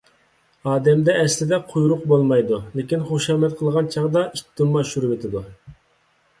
[0.69, 5.49] ئادەمدە ئەسلىدە قۇيرۇق بولمايدۇ، لېكىن خۇشامەت قىلغان چاغدا ئىتتىنمۇ ئاشۇرۇۋېتىدۇ.